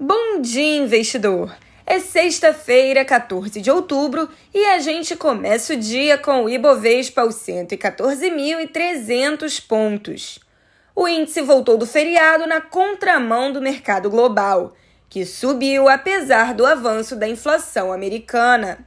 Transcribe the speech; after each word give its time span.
Bom 0.00 0.40
dia, 0.40 0.76
investidor! 0.76 1.52
É 1.84 1.98
sexta-feira, 1.98 3.04
14 3.04 3.60
de 3.60 3.68
outubro, 3.68 4.28
e 4.54 4.64
a 4.66 4.78
gente 4.78 5.16
começa 5.16 5.72
o 5.72 5.76
dia 5.76 6.16
com 6.16 6.44
o 6.44 6.48
Ibovespa 6.48 7.22
aos 7.22 7.34
114.300 7.34 9.60
pontos. 9.66 10.38
O 10.94 11.08
índice 11.08 11.42
voltou 11.42 11.76
do 11.76 11.84
feriado 11.84 12.46
na 12.46 12.60
contramão 12.60 13.50
do 13.50 13.60
mercado 13.60 14.08
global, 14.08 14.72
que 15.08 15.26
subiu 15.26 15.88
apesar 15.88 16.54
do 16.54 16.64
avanço 16.64 17.16
da 17.16 17.28
inflação 17.28 17.92
americana. 17.92 18.86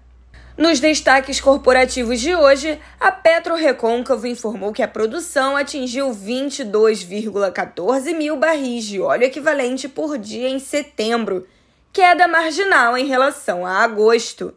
Nos 0.61 0.79
destaques 0.79 1.41
corporativos 1.41 2.21
de 2.21 2.35
hoje, 2.35 2.79
a 2.99 3.11
Petro 3.11 3.55
Recôncavo 3.55 4.27
informou 4.27 4.71
que 4.71 4.83
a 4.83 4.87
produção 4.87 5.57
atingiu 5.57 6.11
22,14 6.11 8.15
mil 8.15 8.37
barris 8.37 8.85
de 8.85 9.01
óleo 9.01 9.23
equivalente 9.23 9.89
por 9.89 10.19
dia 10.19 10.47
em 10.47 10.59
setembro, 10.59 11.47
queda 11.91 12.27
marginal 12.27 12.95
em 12.95 13.07
relação 13.07 13.65
a 13.65 13.79
agosto. 13.79 14.53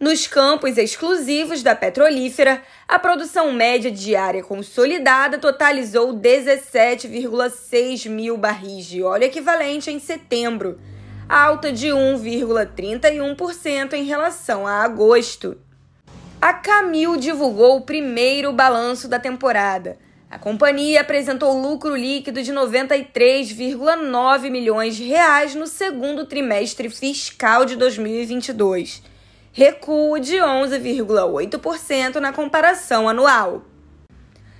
Nos 0.00 0.26
campos 0.26 0.76
exclusivos 0.76 1.62
da 1.62 1.76
petrolífera, 1.76 2.60
a 2.88 2.98
produção 2.98 3.52
média 3.52 3.92
diária 3.92 4.42
consolidada 4.42 5.38
totalizou 5.38 6.12
17,6 6.12 8.08
mil 8.08 8.36
barris 8.36 8.86
de 8.86 9.04
óleo 9.04 9.22
equivalente 9.22 9.92
em 9.92 10.00
setembro 10.00 10.76
alta 11.28 11.70
de 11.70 11.88
1,31% 11.88 13.92
em 13.92 14.04
relação 14.04 14.66
a 14.66 14.82
agosto. 14.82 15.58
A 16.40 16.54
Camil 16.54 17.18
divulgou 17.18 17.76
o 17.76 17.82
primeiro 17.82 18.50
balanço 18.52 19.06
da 19.08 19.18
temporada. 19.18 19.98
A 20.30 20.38
companhia 20.38 21.02
apresentou 21.02 21.60
lucro 21.60 21.94
líquido 21.94 22.42
de 22.42 22.50
93,9 22.52 24.50
milhões 24.50 24.96
de 24.96 25.04
reais 25.04 25.54
no 25.54 25.66
segundo 25.66 26.24
trimestre 26.24 26.88
fiscal 26.88 27.66
de 27.66 27.76
2022, 27.76 29.02
recuo 29.52 30.18
de 30.18 30.36
11,8% 30.36 32.14
na 32.16 32.32
comparação 32.32 33.06
anual. 33.08 33.64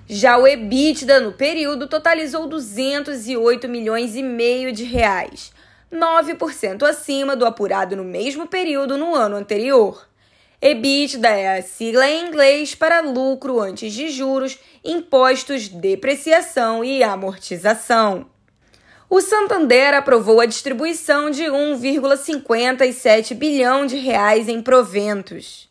Já 0.06 0.39
o 0.39 0.47
EBITDA 0.47 1.21
no 1.21 1.33
período 1.33 1.87
totalizou 1.87 2.47
208 2.47 3.69
milhões 3.69 4.17
e 4.17 4.23
meio 4.23 4.73
de 4.73 4.84
reais, 4.84 5.53
9% 5.92 6.83
acima 6.83 7.34
do 7.34 7.47
apurado 7.47 7.97
no 7.97 8.05
mesmo 8.05 8.47
período 8.47 8.97
no 8.97 9.14
ano 9.14 9.36
anterior. 9.36 10.06
EBITDA 10.61 11.28
é 11.28 11.58
a 11.58 11.62
sigla 11.62 12.08
em 12.08 12.27
inglês 12.27 12.75
para 12.75 13.00
lucro 13.00 13.61
antes 13.61 13.92
de 13.92 14.09
juros, 14.09 14.59
impostos, 14.84 15.69
depreciação 15.69 16.84
e 16.84 17.03
amortização. 17.03 18.27
O 19.09 19.22
Santander 19.22 19.94
aprovou 19.94 20.41
a 20.41 20.47
distribuição 20.47 21.31
de 21.31 21.44
1,57 21.44 23.34
bilhão 23.34 23.86
de 23.86 23.97
reais 23.97 24.48
em 24.48 24.61
proventos. 24.61 25.69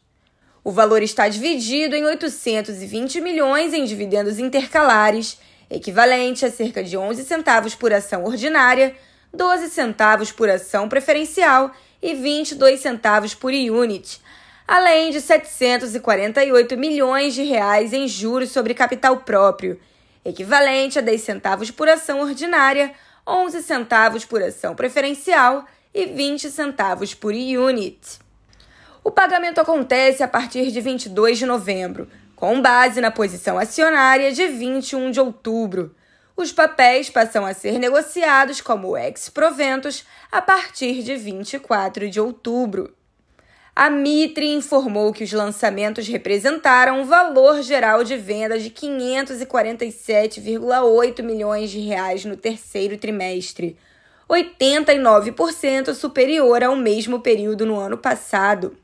O 0.63 0.71
valor 0.71 1.03
está 1.03 1.29
dividido 1.29 1.95
em 1.95 2.03
820 2.03 3.21
milhões 3.21 3.73
em 3.73 3.85
dividendos 3.85 4.39
intercalares, 4.39 5.37
equivalente 5.69 6.45
a 6.45 6.51
cerca 6.51 6.83
de 6.83 6.97
11 6.97 7.23
centavos 7.25 7.75
por 7.75 7.93
ação 7.93 8.23
ordinária, 8.23 8.95
12 9.37 9.69
centavos 9.69 10.31
por 10.31 10.49
ação 10.49 10.89
preferencial 10.89 11.71
e 12.01 12.15
22 12.15 12.79
centavos 12.79 13.35
por 13.35 13.53
unit, 13.53 14.19
além 14.67 15.11
de 15.11 15.21
748 15.21 16.75
milhões 16.75 17.35
de 17.35 17.43
reais 17.43 17.93
em 17.93 18.07
juros 18.07 18.49
sobre 18.49 18.73
capital 18.73 19.17
próprio, 19.17 19.79
equivalente 20.25 20.97
a 20.97 21.03
10 21.03 21.21
centavos 21.21 21.69
por 21.69 21.87
ação 21.87 22.21
ordinária, 22.21 22.91
11 23.27 23.61
centavos 23.61 24.25
por 24.25 24.41
ação 24.41 24.75
preferencial 24.75 25.65
e 25.93 26.07
20 26.07 26.49
centavos 26.49 27.13
por 27.13 27.31
unit. 27.31 28.19
O 29.03 29.11
pagamento 29.11 29.61
acontece 29.61 30.23
a 30.23 30.27
partir 30.27 30.71
de 30.71 30.81
22 30.81 31.37
de 31.37 31.45
novembro, 31.45 32.09
com 32.35 32.59
base 32.59 32.99
na 32.99 33.11
posição 33.11 33.59
acionária 33.59 34.31
de 34.31 34.47
21 34.47 35.11
de 35.11 35.19
outubro 35.19 35.95
os 36.37 36.51
papéis 36.51 37.09
passam 37.09 37.43
a 37.45 37.53
ser 37.53 37.79
negociados 37.79 38.61
como 38.61 38.95
ex-proventos 38.95 40.05
a 40.31 40.39
partir 40.39 41.01
de 41.01 41.15
24 41.15 42.07
de 42.09 42.21
outubro. 42.21 42.93
A 43.75 43.89
Mitre 43.89 44.45
informou 44.47 45.11
que 45.11 45.23
os 45.23 45.33
lançamentos 45.33 46.07
representaram 46.07 47.01
um 47.01 47.05
valor 47.05 47.63
geral 47.63 48.03
de 48.03 48.15
venda 48.15 48.59
de 48.59 48.69
547,8 48.69 51.23
milhões 51.23 51.71
de 51.71 51.79
reais 51.79 52.23
no 52.23 52.37
terceiro 52.37 52.97
trimestre, 52.97 53.75
89% 54.29 55.95
superior 55.95 56.63
ao 56.63 56.75
mesmo 56.75 57.19
período 57.19 57.65
no 57.65 57.79
ano 57.79 57.97
passado. 57.97 58.77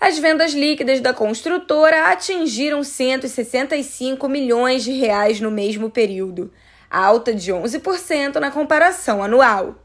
As 0.00 0.18
vendas 0.18 0.52
líquidas 0.52 1.00
da 1.00 1.14
construtora 1.14 2.10
atingiram 2.10 2.82
165 2.82 4.28
milhões 4.28 4.82
de 4.82 4.90
reais 4.92 5.40
no 5.40 5.50
mesmo 5.50 5.90
período, 5.90 6.50
alta 6.92 7.32
de 7.34 7.50
11% 7.50 8.34
na 8.36 8.50
comparação 8.50 9.22
anual. 9.22 9.76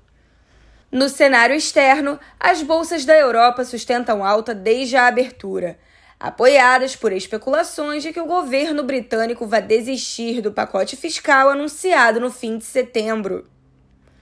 No 0.91 1.07
cenário 1.07 1.55
externo, 1.55 2.19
as 2.37 2.61
bolsas 2.61 3.05
da 3.05 3.15
Europa 3.15 3.63
sustentam 3.63 4.25
alta 4.25 4.53
desde 4.53 4.97
a 4.97 5.07
abertura, 5.07 5.79
apoiadas 6.19 6.97
por 6.97 7.13
especulações 7.13 8.03
de 8.03 8.11
que 8.11 8.19
o 8.19 8.25
governo 8.25 8.83
britânico 8.83 9.47
vai 9.47 9.61
desistir 9.61 10.41
do 10.41 10.51
pacote 10.51 10.97
fiscal 10.97 11.49
anunciado 11.49 12.19
no 12.19 12.29
fim 12.29 12.57
de 12.57 12.65
setembro. 12.65 13.47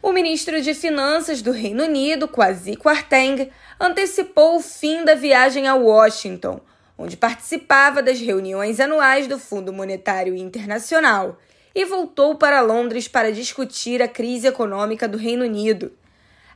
O 0.02 0.12
ministro 0.12 0.62
de 0.62 0.76
Finanças 0.76 1.42
do 1.42 1.52
Reino 1.52 1.86
Unido, 1.86 2.28
Kwasi 2.28 2.76
Kwarteng, 2.76 3.50
antecipou 3.80 4.58
o 4.58 4.62
fim 4.62 5.04
da 5.04 5.16
viagem 5.16 5.68
a 5.68 5.74
Washington, 5.74 6.60
onde 6.96 7.18
participava 7.18 8.04
das 8.04 8.20
reuniões 8.20 8.80
anuais 8.80 9.26
do 9.26 9.40
Fundo 9.40 9.74
Monetário 9.74 10.36
Internacional 10.36 11.40
e 11.76 11.84
voltou 11.84 12.36
para 12.36 12.62
Londres 12.62 13.10
para 13.10 13.34
discutir 13.34 14.02
a 14.02 14.08
crise 14.08 14.48
econômica 14.48 15.08
do 15.10 15.18
Reino 15.18 15.44
Unido. 15.44 15.92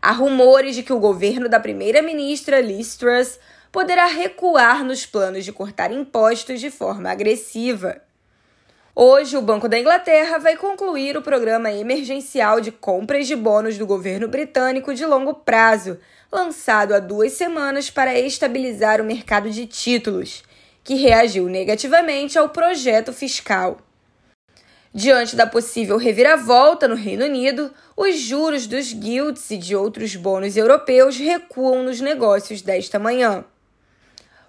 Há 0.01 0.13
rumores 0.13 0.75
de 0.75 0.81
que 0.81 0.93
o 0.93 0.99
governo 0.99 1.49
da 1.49 1.59
primeira-ministra 1.59 2.61
Liz 2.61 2.95
Truss 2.95 3.37
poderá 3.69 4.05
recuar 4.05 4.83
nos 4.85 5.05
planos 5.05 5.43
de 5.43 5.51
cortar 5.51 5.91
impostos 5.91 6.61
de 6.61 6.71
forma 6.71 7.11
agressiva. 7.11 8.01
Hoje, 8.95 9.35
o 9.35 9.41
Banco 9.41 9.67
da 9.67 9.77
Inglaterra 9.77 10.39
vai 10.39 10.55
concluir 10.55 11.17
o 11.17 11.21
programa 11.21 11.71
emergencial 11.71 12.61
de 12.61 12.71
compras 12.71 13.27
de 13.27 13.35
bônus 13.35 13.77
do 13.77 13.85
governo 13.85 14.27
britânico 14.27 14.93
de 14.93 15.05
longo 15.05 15.33
prazo, 15.33 15.99
lançado 16.31 16.93
há 16.93 16.99
duas 16.99 17.33
semanas 17.33 17.89
para 17.89 18.17
estabilizar 18.17 19.01
o 19.01 19.05
mercado 19.05 19.49
de 19.49 19.65
títulos, 19.65 20.43
que 20.83 20.95
reagiu 20.95 21.47
negativamente 21.47 22.37
ao 22.37 22.49
projeto 22.49 23.13
fiscal. 23.13 23.79
Diante 24.93 25.35
da 25.35 25.45
possível 25.45 25.97
reviravolta 25.97 26.87
no 26.87 26.95
Reino 26.95 27.25
Unido, 27.25 27.71
os 27.95 28.17
juros 28.17 28.65
dos 28.65 28.91
guilds 28.91 29.51
e 29.51 29.57
de 29.57 29.75
outros 29.75 30.15
bônus 30.15 30.57
europeus 30.57 31.15
recuam 31.15 31.83
nos 31.83 32.01
negócios 32.01 32.63
desta 32.63 32.97
manhã. 32.97 33.45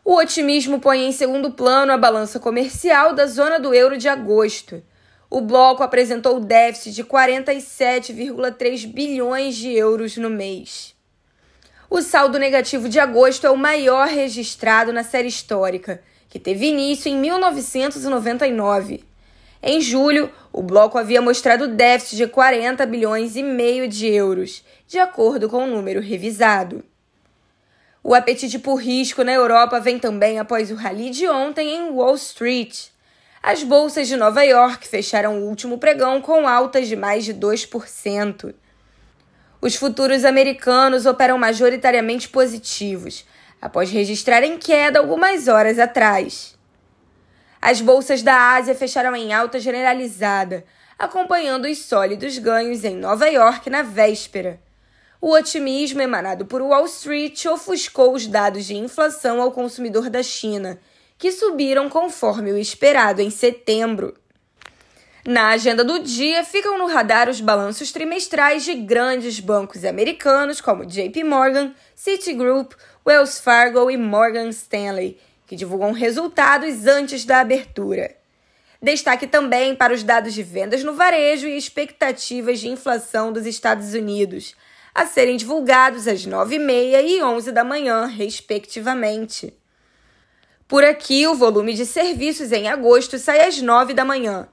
O 0.03 0.15
otimismo 0.15 0.81
põe 0.81 1.05
em 1.05 1.13
segundo 1.13 1.51
plano 1.51 1.93
a 1.93 1.99
balança 1.99 2.41
comercial 2.41 3.15
da 3.15 3.27
zona 3.27 3.61
do 3.61 3.75
euro 3.75 3.99
de 3.99 4.09
agosto. 4.09 4.83
O 5.29 5.43
bloco 5.43 5.83
apresentou 5.83 6.41
déficit 6.41 6.95
de 6.95 7.05
47,3 7.05 8.87
bilhões 8.91 9.55
de 9.55 9.73
euros 9.75 10.17
no 10.17 10.31
mês. 10.31 10.95
O 11.91 12.01
saldo 12.01 12.39
negativo 12.39 12.89
de 12.89 12.99
agosto 12.99 13.47
é 13.47 13.51
o 13.51 13.59
maior 13.59 14.09
registrado 14.09 14.91
na 14.91 15.05
série 15.05 15.29
histórica, 15.29 16.03
que 16.31 16.39
teve 16.39 16.67
início 16.67 17.11
em 17.11 17.17
1999. 17.17 19.10
Em 19.63 19.81
julho, 19.81 20.33
o 20.53 20.63
bloco 20.63 20.97
havia 20.97 21.21
mostrado 21.21 21.69
déficit 21.69 22.17
de 22.17 22.27
40 22.27 22.87
bilhões 22.87 23.37
e 23.37 23.43
meio 23.43 23.87
de 23.87 24.07
euros, 24.07 24.65
de 24.87 24.99
acordo 24.99 25.51
com 25.51 25.65
o 25.65 25.67
número 25.67 26.01
revisado. 26.01 26.83
O 28.03 28.15
apetite 28.15 28.59
por 28.59 28.77
risco 28.77 29.23
na 29.23 29.33
Europa 29.33 29.79
vem 29.79 29.99
também 29.99 30.39
após 30.39 30.71
o 30.71 30.75
rally 30.75 31.11
de 31.11 31.29
ontem 31.29 31.75
em 31.75 31.91
Wall 31.91 32.15
Street. 32.15 32.87
As 33.43 33.63
bolsas 33.63 34.09
de 34.09 34.17
Nova 34.17 34.43
York 34.43 34.89
fecharam 34.89 35.39
o 35.39 35.47
último 35.47 35.77
pregão 35.77 36.23
com 36.23 36.49
altas 36.49 36.89
de 36.89 36.97
mais 36.97 37.27
de 37.27 37.35
2%. 37.35 38.55
Os 39.61 39.77
futuros 39.77 40.25
americanos 40.25 41.05
operam 41.05 41.37
majoritariamente 41.37 42.31
positivos, 42.31 43.27
após 43.61 43.91
registrarem 43.91 44.57
queda 44.57 44.99
algumas 44.99 45.49
horas 45.49 45.79
atrás. 45.79 46.59
As 47.61 47.81
bolsas 47.81 48.23
da 48.23 48.55
Ásia 48.55 48.75
fecharam 48.75 49.15
em 49.15 49.35
alta 49.35 49.61
generalizada, 49.61 50.65
acompanhando 50.99 51.67
os 51.67 51.79
sólidos 51.79 52.39
ganhos 52.39 52.85
em 52.85 52.97
Nova 52.97 53.29
York 53.29 53.69
na 53.69 53.83
véspera. 53.83 54.61
O 55.21 55.33
otimismo 55.33 56.01
emanado 56.01 56.47
por 56.47 56.63
Wall 56.63 56.87
Street 56.87 57.45
ofuscou 57.45 58.15
os 58.15 58.27
dados 58.27 58.65
de 58.65 58.75
inflação 58.75 59.43
ao 59.43 59.53
consumidor 59.53 60.09
da 60.09 60.23
China, 60.23 60.81
que 61.19 61.31
subiram 61.31 61.91
conforme 61.91 62.51
o 62.51 62.57
esperado 62.57 63.21
em 63.21 63.29
setembro. 63.29 64.15
Na 65.27 65.51
agenda 65.51 65.85
do 65.85 65.99
dia 65.99 66.43
ficam 66.43 66.79
no 66.79 66.87
radar 66.87 67.29
os 67.29 67.43
balanços 67.43 67.93
trimestrais 67.93 68.65
de 68.65 68.73
grandes 68.73 69.39
bancos 69.39 69.85
americanos 69.85 70.63
como 70.63 70.87
JP 70.87 71.23
Morgan, 71.25 71.75
Citigroup, 71.95 72.73
Wells 73.07 73.39
Fargo 73.39 73.91
e 73.91 73.99
Morgan 73.99 74.49
Stanley, 74.49 75.19
que 75.51 75.57
divulgam 75.57 75.91
resultados 75.91 76.87
antes 76.87 77.25
da 77.25 77.41
abertura. 77.41 78.15
Destaque 78.81 79.27
também 79.27 79.75
para 79.75 79.93
os 79.93 80.05
dados 80.05 80.33
de 80.33 80.45
vendas 80.45 80.85
no 80.85 80.95
varejo 80.95 81.49
e 81.49 81.59
expectativas 81.59 82.61
de 82.61 82.69
inflação 82.69 83.33
dos 83.33 83.45
Estados 83.45 83.93
Unidos, 83.93 84.55
a 84.95 85.07
serem 85.07 85.37
divulgados 85.37 86.07
às 86.07 86.25
9h30 86.25 87.03
e 87.05 87.21
11 87.21 87.51
da 87.51 87.65
manhã, 87.65 88.07
respectivamente. 88.07 89.53
Por 90.69 90.85
aqui, 90.85 91.27
o 91.27 91.35
volume 91.35 91.75
de 91.75 91.85
serviços 91.85 92.53
em 92.53 92.69
agosto 92.69 93.19
sai 93.19 93.45
às 93.45 93.61
9 93.61 93.93
da 93.93 94.05
manhã. 94.05 94.49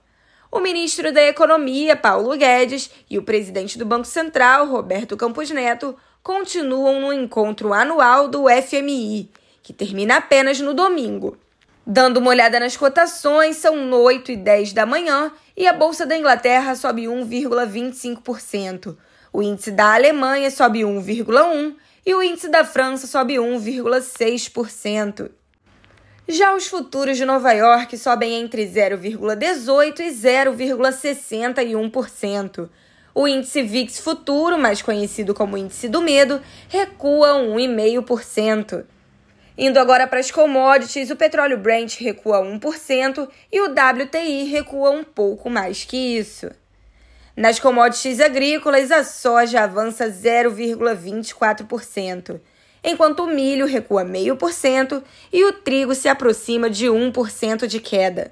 O 0.51 0.59
ministro 0.59 1.13
da 1.13 1.21
Economia, 1.21 1.95
Paulo 1.95 2.35
Guedes, 2.35 2.89
e 3.07 3.19
o 3.19 3.23
presidente 3.23 3.77
do 3.77 3.85
Banco 3.85 4.07
Central, 4.07 4.65
Roberto 4.65 5.15
Campos 5.15 5.51
Neto, 5.51 5.95
continuam 6.23 6.99
no 6.99 7.13
encontro 7.13 7.71
anual 7.71 8.27
do 8.27 8.45
FMI, 8.49 9.29
que 9.67 9.73
termina 9.73 10.15
apenas 10.15 10.61
no 10.61 10.73
domingo. 10.73 11.37
Dando 11.85 12.21
uma 12.21 12.29
olhada 12.29 12.57
nas 12.57 12.77
cotações, 12.77 13.57
são 13.57 13.91
8 13.91 14.31
e 14.31 14.37
10 14.37 14.71
da 14.71 14.85
manhã 14.85 15.29
e 15.57 15.67
a 15.67 15.73
Bolsa 15.73 16.05
da 16.05 16.17
Inglaterra 16.17 16.73
sobe 16.73 17.03
1,25%. 17.03 18.95
O 19.33 19.43
índice 19.43 19.71
da 19.71 19.93
Alemanha 19.93 20.49
sobe 20.49 20.83
1,1% 20.83 21.75
e 22.05 22.15
o 22.15 22.23
índice 22.23 22.47
da 22.47 22.63
França 22.63 23.07
sobe 23.07 23.33
1,6%. 23.33 25.31
Já 26.29 26.55
os 26.55 26.67
futuros 26.67 27.17
de 27.17 27.25
Nova 27.25 27.51
York 27.51 27.97
sobem 27.97 28.35
entre 28.35 28.65
0,18% 28.65 29.99
e 29.99 30.11
0,61%. 30.11 32.69
O 33.13 33.27
índice 33.27 33.61
VIX 33.63 33.99
futuro, 33.99 34.57
mais 34.57 34.81
conhecido 34.81 35.33
como 35.33 35.57
índice 35.57 35.89
do 35.89 36.01
medo, 36.01 36.41
recua 36.69 37.33
1,5%. 37.33 38.85
Indo 39.57 39.79
agora 39.79 40.05
para 40.05 40.19
as 40.19 40.29
commodities, 40.29 41.09
o 41.09 41.15
petróleo 41.15 41.57
Brent 41.57 41.99
recua 41.99 42.39
1% 42.39 43.27
e 43.51 43.59
o 43.61 43.71
WTI 43.71 44.43
recua 44.45 44.91
um 44.91 45.03
pouco 45.03 45.49
mais 45.49 45.83
que 45.83 45.97
isso. 46.17 46.51
Nas 47.35 47.59
commodities 47.59 48.19
agrícolas, 48.19 48.91
a 48.91 49.03
soja 49.03 49.63
avança 49.63 50.07
0,24% 50.09 52.39
enquanto 52.83 53.23
o 53.23 53.27
milho 53.27 53.65
recua 53.65 54.05
0,5% 54.05 55.03
e 55.31 55.43
o 55.43 55.53
trigo 55.53 55.93
se 55.93 56.07
aproxima 56.07 56.67
de 56.69 56.87
1% 56.87 57.67
de 57.67 57.81
queda. 57.81 58.31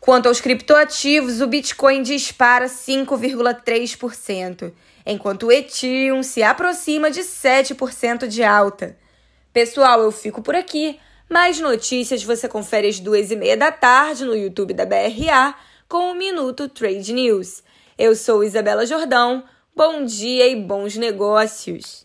Quanto 0.00 0.26
aos 0.26 0.40
criptoativos, 0.40 1.40
o 1.40 1.46
Bitcoin 1.46 2.02
dispara 2.02 2.66
5,3%, 2.66 4.72
enquanto 5.06 5.46
o 5.46 5.52
Ethereum 5.52 6.22
se 6.22 6.42
aproxima 6.42 7.10
de 7.10 7.20
7% 7.20 8.26
de 8.26 8.42
alta. 8.42 8.96
Pessoal, 9.52 10.00
eu 10.00 10.10
fico 10.10 10.40
por 10.40 10.54
aqui. 10.54 10.98
Mais 11.28 11.60
notícias 11.60 12.24
você 12.24 12.48
confere 12.48 12.88
às 12.88 12.98
duas 12.98 13.30
e 13.30 13.36
meia 13.36 13.56
da 13.56 13.70
tarde 13.70 14.24
no 14.24 14.34
YouTube 14.34 14.72
da 14.72 14.86
BRA 14.86 15.54
com 15.86 16.10
o 16.10 16.14
Minuto 16.14 16.70
Trade 16.70 17.12
News. 17.12 17.62
Eu 17.98 18.16
sou 18.16 18.42
Isabela 18.42 18.86
Jordão. 18.86 19.44
Bom 19.76 20.04
dia 20.04 20.46
e 20.46 20.56
bons 20.56 20.96
negócios! 20.96 22.02